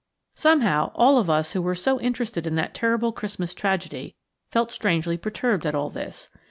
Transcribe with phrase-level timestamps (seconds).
[0.33, 4.15] Somehow, all of us who were so interested in that terrible Christmas tragedy
[4.51, 6.27] felt strangely perturbed at all this.